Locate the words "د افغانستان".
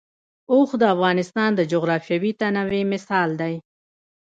0.81-1.49